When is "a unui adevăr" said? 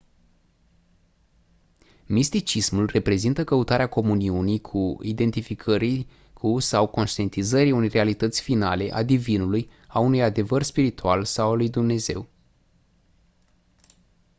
9.87-10.63